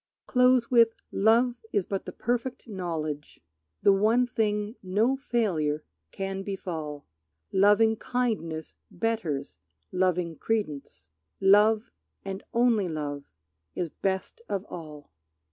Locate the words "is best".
13.75-14.41